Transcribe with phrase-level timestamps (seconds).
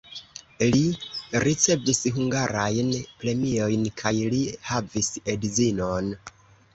[0.75, 0.79] Li
[1.43, 2.89] ricevis hungarajn
[3.23, 4.39] premiojn kaj li
[4.71, 6.09] havis edzinon.